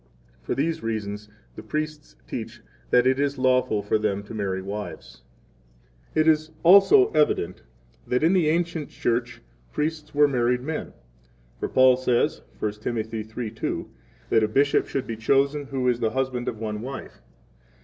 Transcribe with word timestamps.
For 0.41 0.55
these 0.55 0.81
reasons 0.81 1.27
9 1.27 1.37
the 1.57 1.61
priests 1.61 2.15
teach 2.25 2.63
that 2.89 3.05
it 3.05 3.19
is 3.19 3.37
lawful 3.37 3.83
for 3.83 3.99
them 3.99 4.23
to 4.23 4.33
marry 4.33 4.59
wives. 4.59 5.21
10 6.15 6.21
It 6.23 6.27
is 6.27 6.49
also 6.63 7.11
evident 7.11 7.61
that 8.07 8.23
in 8.23 8.33
the 8.33 8.49
ancient 8.49 8.89
Church 8.89 9.43
priests 9.71 10.15
were 10.15 10.27
married 10.27 10.61
men. 10.63 10.85
11 10.87 10.93
For 11.59 11.67
Paul 11.67 11.97
says, 11.97 12.41
1 12.57 12.71
Tim. 12.81 12.95
3:2, 12.95 13.89
that 14.31 14.41
a 14.41 14.47
bishop 14.47 14.87
should 14.87 15.05
be 15.05 15.17
chosen 15.17 15.65
who 15.67 15.87
is 15.87 15.99
the 15.99 16.09
husband 16.09 16.47
of 16.47 16.57
one 16.57 16.81
wife. 16.81 17.21